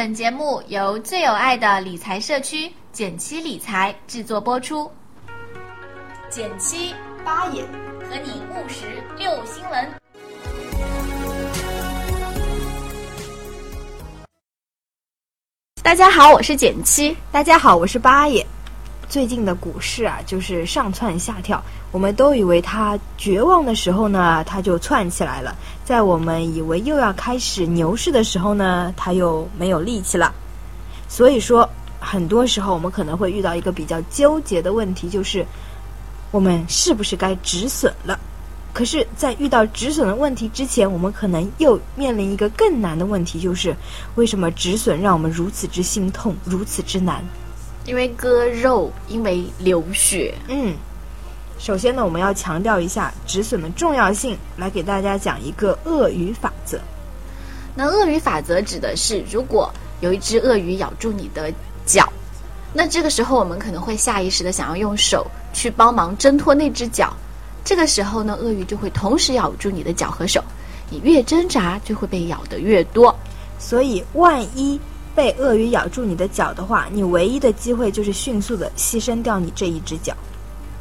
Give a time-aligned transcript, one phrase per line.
[0.00, 4.90] 本节目由最有爱的理财社区简七理财制作播出。
[6.30, 7.62] 简七八爷
[8.08, 8.86] 和你务实
[9.18, 9.90] 六新闻。
[15.82, 17.14] 大家好，我是简七。
[17.30, 18.46] 大家好，我是八爷。
[19.10, 21.60] 最近的股市啊，就是上蹿下跳。
[21.90, 25.52] 我们都以为它绝望的时候呢，它就窜起来了；
[25.84, 30.32] 在我们以为又要开始牛市的时候呢，它又没有力气了。
[31.08, 31.68] 所以说，
[31.98, 35.44] 很多时候我们可能会遇到一个比较纠结的问题，就是
[36.30, 38.16] 我们是不是该止损了？
[38.72, 43.74] 可是，在遇到止损的问题之前，我们可能又面临一个更难的问题，就是
[44.14, 47.24] 为什么止损让我们如此之心痛，如此之难？
[47.90, 50.32] 因为割肉，因为流血。
[50.46, 50.76] 嗯，
[51.58, 56.78] 首先呢，我们要强调一下止损的重要性，来给大家讲一个鳄鱼法则。
[57.74, 59.68] 那鳄鱼法则指的是，如果
[59.98, 61.52] 有一只鳄鱼咬住你的
[61.84, 62.08] 脚，
[62.72, 67.12] 那这个时候我们可能会下意识的想要用手去帮忙挣脱那只脚。
[67.64, 70.40] 这个时候呢，鳄鱼就会同时咬住你的脚和手，
[70.90, 73.12] 你越挣扎就会被咬得越多。
[73.58, 74.78] 所以，万一
[75.20, 80.16] 被鳄鱼咬住你的脚的话，你唯一的机会就是迅速的牺牲掉你这一只脚。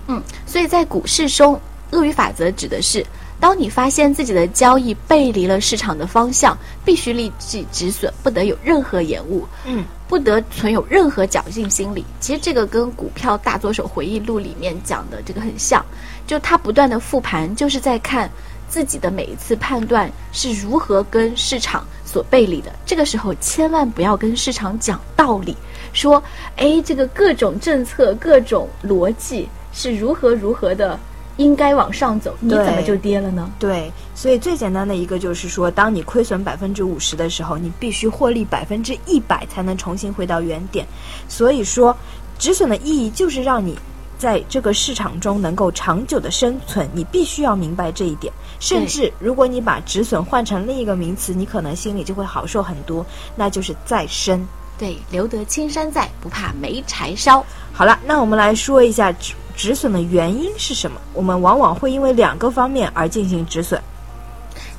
[0.07, 1.59] 嗯，所以在股市中，
[1.91, 3.05] 鳄鱼法则指的是，
[3.37, 9.45] 当你发现自己的交易背离了市场的方向，必须立即止损，不得有任何延误。
[9.65, 12.05] 嗯，不得存有任何侥幸心理。
[12.21, 15.85] 其实这个跟《股票大作手回忆录》里面讲的这个很像，
[16.25, 18.31] 就他不断的复盘，就是在看
[18.69, 21.83] 自己的每一次判断是如何跟市场。
[22.05, 25.55] 所背离的，这个时候千万不要跟市场讲道理，
[25.93, 26.19] 说，
[26.55, 30.99] 哎，这个各种政策、各种逻辑是如何如何的，
[31.37, 33.51] 应该往上走，你怎么就跌了呢？
[33.59, 40.87] 对，所以最简单的一个就是说，当你亏损百分之五十的时候，你必须获利百分之一百才能重新回到原点。
[41.27, 41.95] 所以说，
[42.39, 43.77] 止损的意义就是让你。
[44.19, 48.31] 在这个市场中能够长久的生存，你必须要明白这一点。
[48.59, 53.05] 甚至如果你把止损换成另一个名词，你可能心里就会好受很多，
[53.37, 54.45] 那就是再生。
[54.77, 57.43] 对，留得青山在，不怕没柴烧。
[57.71, 60.99] 好了，那我们来说一下止止损的原因是什么？
[61.13, 63.81] 我们往往会因为两个方面而进行止损。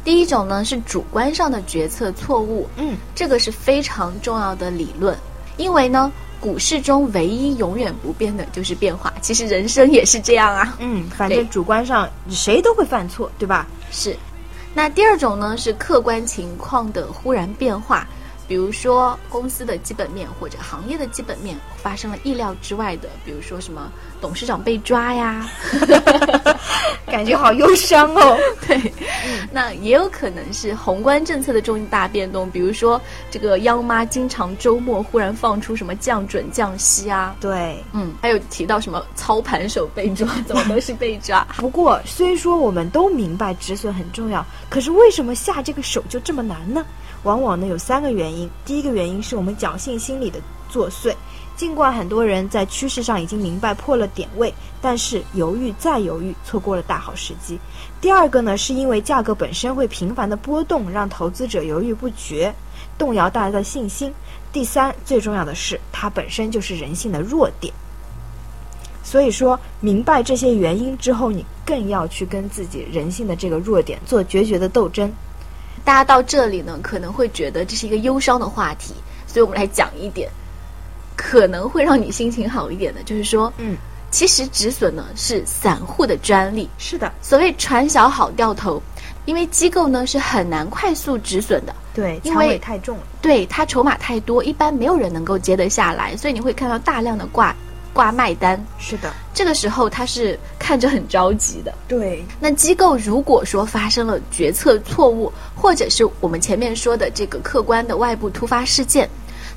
[0.04, 5.16] 第一种呢是主观上的决策错误，嗯，这个是非常重要的理论，
[5.56, 6.12] 因为呢。
[6.40, 10.74] 股市中唯一永远不变的就是变化，其实人生也是这样啊。
[10.78, 13.66] 嗯，反正主观上谁都会犯错，对吧？
[13.90, 14.16] 是。
[14.72, 18.06] 那第二种呢，是客观情况的忽然变化。
[18.48, 25.48] 比如说公司的基本面或者行业的基本面发生了意料之外的，比如说什么董事长被抓呀，
[27.06, 28.36] 感觉好忧伤哦。
[28.66, 28.92] 对，
[29.52, 37.36] 那也有可能是宏观政策的重大变动，比如说这个央妈经常周末忽然放出什么降准降息啊。
[37.40, 41.46] 对，嗯，还有提到什么操盘手被抓， 怎么都是被抓。
[41.56, 46.84] 不过虽说我们都明白止损很重要，可是为什么下这个手就这么难呢？
[47.24, 51.14] 往往呢有三个原因，第一个原因是我们侥幸心理的作祟，
[51.60, 54.50] 尽管很多人在趋势上已经明白破了点位，
[54.80, 57.60] 但是犹豫再犹豫，错过了大好时机。
[58.00, 62.50] 第二个呢是因为价格本身会频繁的波动，让投资者犹豫不决，
[62.96, 64.10] 动摇大家的信心。
[64.50, 67.70] 第三，最重要的是它本身就是人性的弱点。
[69.04, 75.12] 所以说明白这些原因之后，你更要去跟自己人性的这个弱点做决绝的斗争。
[75.84, 78.94] 大家到这里呢，可能会觉得这是一个忧伤的话题，
[79.26, 80.30] 所以我们来讲一点
[81.20, 83.76] 可能会让你心情好一点的，就是说，嗯，
[84.10, 86.66] 其实止损呢是散户的专利。
[86.78, 88.82] 是的，所谓船小好掉头，
[89.26, 91.74] 因为机构呢是很难快速止损的。
[91.92, 93.02] 对，因为太重了。
[93.20, 97.54] 对，它筹码太多，一般没有人能够接得下来，所以你会看到大量的挂。
[97.92, 101.74] 挂卖单是的，这个时候他是看着很着急的。
[101.88, 109.10] 对，那机构如果说发生了决策错误，或者是我们前面说的这个客观的外部突发事件，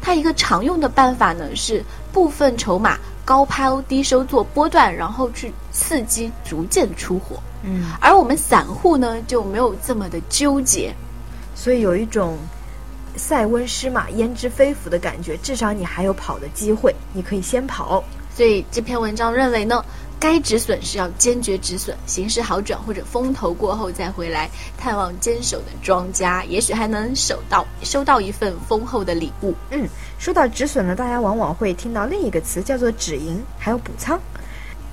[0.03, 7.37] 它一个常用的办法呢是部分筹码高抛低收做波段，然后去刺激逐渐出货。
[7.63, 10.93] 嗯，而我们散户呢就没有这么的纠结，
[11.55, 12.37] 所以有一种
[13.15, 18.03] 塞翁失马焉知非福的感觉，至少你还有跑的机会，你可以先跑。
[18.35, 19.85] 所以这篇文章认为呢，
[20.23, 29.53] 该止损是要坚决止损，形势好转或者风头过后再回来探望坚守的庄家，也许还能守到收到一份丰厚的礼物。
[29.71, 29.85] 嗯，
[30.17, 34.17] 说到止损呢，大家往往会听到另一个词叫做止盈，还有补仓。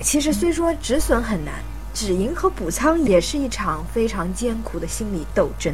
[0.01, 1.53] 其实虽说止损很难，
[1.93, 5.73] 止盈和补仓也是一场非常艰苦的心理斗争。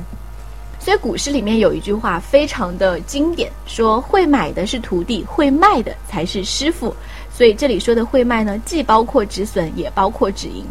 [0.80, 6.96] 所以股市里面有一句话非常的经典，说会买的是徒弟，会卖的才是师傅。
[7.38, 10.66] 所以这里说的会卖呢，既包括止损，也包括止盈。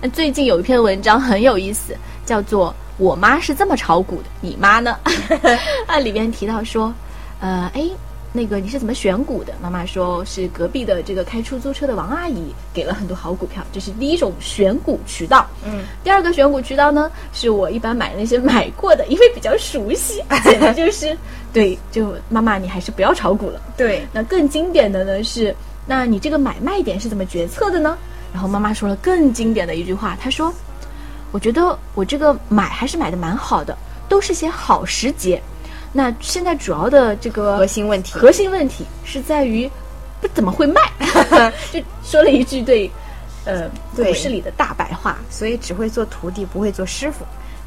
[0.00, 4.96] 那最近有一篇文章很有意思，叫做《我妈是这么炒股的，你妈呢？》
[5.86, 6.90] 啊，里面提到说，
[7.40, 7.86] 呃，哎。
[8.32, 9.54] 那个你是怎么选股的？
[9.62, 15.46] 妈妈说是隔壁的这个开出租车的王阿姨给了很多好股票，这是第一种选股渠道。
[15.64, 21.16] 嗯，第二个选股渠道呢，是我一般买那些买过的，因为比较熟悉， 简直就是
[21.50, 21.78] 对。
[21.90, 23.58] 就妈妈，你还是不要炒股了。
[23.74, 27.96] 对，那更经典的呢是，那你这个买卖点是怎么决策的呢？
[28.32, 30.52] 然后妈妈说了更经典的一句话，她说
[31.32, 33.76] ：“我觉得我这个买还是买的蛮好的，
[34.08, 35.40] 都是些好时节。”
[35.92, 39.70] 那现在主要的这个核心问题，核心问题是在于
[40.20, 40.80] 不怎么会卖，
[41.72, 42.90] 就说了一句对，
[43.44, 47.24] 呃，股市里的大白话，所以只会做徒弟，不会做师傅。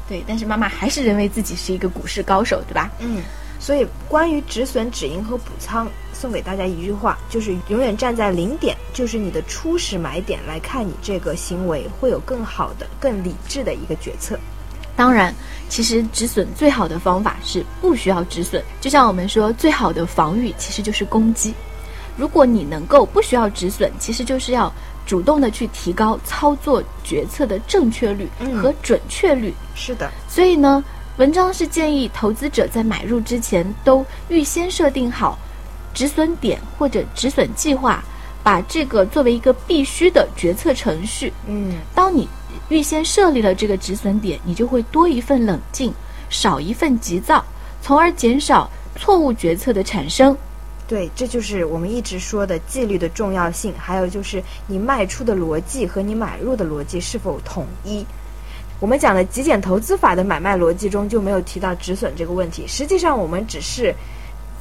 [0.08, 2.90] 对，但是妈妈还是认为自己是一个股市高手，对吧？
[3.00, 3.22] 嗯。
[3.60, 14.36] 所以关于止损、止盈和补仓，送给大家一句话，就是永远站在零点，就是你的初始买点来看你这个行为，会有更好的、更理智的一个决策。
[14.96, 15.34] 当然，
[15.68, 18.62] 其实止损最好的方法是不需要止损。
[18.80, 21.54] 就像我们说，最好的防御其实就是攻击。
[22.16, 24.70] 如果你能够不需要止损，其实就是要
[25.06, 28.28] 主动的去提高操作决策的正确率
[28.60, 29.54] 和准确率。
[29.74, 30.10] 是的。
[30.28, 30.84] 所以呢，
[31.16, 35.38] 文章是建议投资者在买入之前都预先设定好
[35.92, 38.02] 止损点或者止损计划，
[38.42, 41.32] 把这个作为一个必须的决策程序。
[41.46, 42.28] 嗯，当你。
[42.68, 45.92] 预先设立了这个止损点，你就会多一份冷静，
[46.28, 47.44] 少一份急躁，
[47.82, 50.36] 从而减少错误决策的产生。
[50.86, 53.74] 对，这就是我们一直说的纪律的重要性。
[53.76, 58.06] 还有就是你卖出的逻辑和你买入的逻辑是否统一。
[58.80, 62.66] 我们讲的极简投资法的买卖逻辑中就没有提到止损这个问题。
[62.66, 63.94] 实际上，我们只是。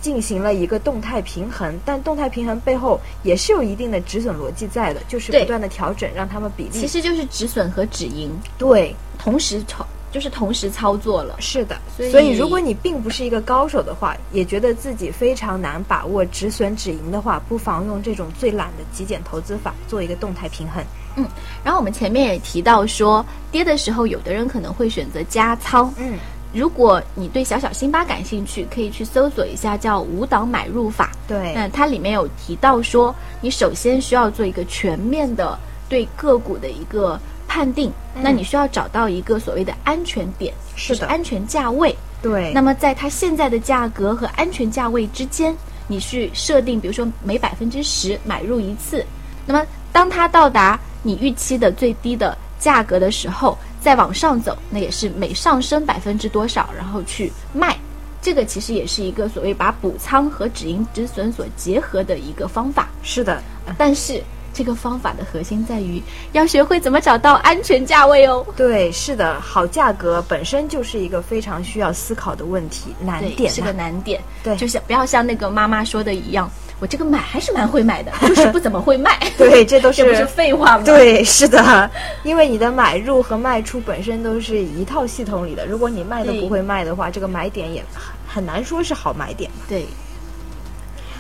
[0.01, 11.35] 进行了一个动态平衡，但动态平衡背后也是有一定的止损逻辑在的，就是不断的调整，让他们比例其实就是止损和止盈，对，同时操就是同时操作了。
[11.39, 11.79] 是的，
[12.09, 20.83] 所以如果你并不是一个高手的话，也觉得自己非常难把握止损止盈的话，不妨用这种最懒的极简投资法做一个动态平衡。
[21.15, 21.25] 嗯，
[21.63, 25.93] 然后我们前面也提到说，跌的时候有的人可能会选择加仓。
[25.97, 26.17] 嗯。
[26.51, 31.11] 如果你对小小辛巴感兴趣，可以去搜索一下叫五档买入法。
[31.27, 35.55] 对，那它里面有提到说，你首先需要做一个全面的
[35.87, 37.91] 对个股的一个判定。
[38.21, 41.93] 那你需要找到一个所谓的安全点，是的，安全价位。
[42.21, 42.53] 对。
[42.53, 45.53] 那么在它现在的价格和安全价位之间，
[45.87, 49.05] 你去设定，比如说每百分之十买入一次。
[49.45, 53.57] 那么当它到达你预期的最低的价格的时候。
[53.81, 57.79] 再往上走，那也是每上升百分之多少，然后去卖，
[58.21, 62.89] 这个其实也是一个所谓把补仓和止盈止损所结合的一个方法。
[63.03, 63.41] 是的，
[63.77, 64.21] 但是
[64.59, 66.03] 这个方法的核心在于
[66.33, 68.45] 要学会怎么找到安全价位哦。
[68.57, 74.21] 对，是的，好价格本身就是一个非常需要思考的问题，难点是个难点。
[74.43, 76.51] 对，就像不要像那个妈妈说的一样。
[76.81, 79.17] 我这个买还是蛮会买的， 就是不怎么会卖。
[79.37, 80.83] 对，这都是 不是废话吗？
[80.83, 81.89] 对，是的，
[82.23, 85.65] 因为你的买入和卖出本身都是一套系统里的。
[85.65, 87.81] 如果你卖都不会卖的话，这个买点也
[88.27, 89.49] 很难说是好买点。
[89.69, 89.85] 对，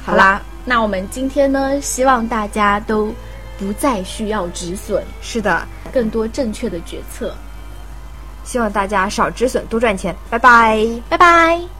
[0.05, 3.13] 好啦，那我们今天呢，希望大家都
[3.59, 7.35] 不再需要止损，是的，更多正确的决策。
[8.43, 10.15] 希望大家少止损，多赚钱。
[10.29, 11.78] 拜拜，拜拜。